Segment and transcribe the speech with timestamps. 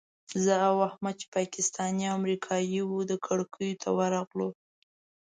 [0.43, 4.49] زه او احمد چې پاکستاني امریکایي وو کړکیو ته ورغلو.